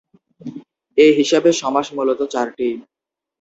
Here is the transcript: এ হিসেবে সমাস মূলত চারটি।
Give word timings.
এ 0.97 1.07
হিসেবে 1.19 1.49
সমাস 1.61 1.87
মূলত 1.95 2.19
চারটি। 2.33 2.67